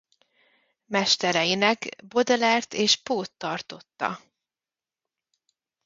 [0.85, 4.21] Mestereinek Baudelaire-t és Poe-t tartotta.